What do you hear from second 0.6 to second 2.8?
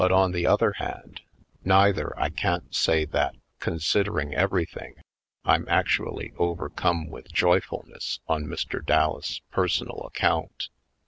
hand, neither I can't